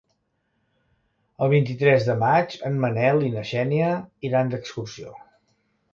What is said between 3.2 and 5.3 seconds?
i na Xènia iran d'excursió.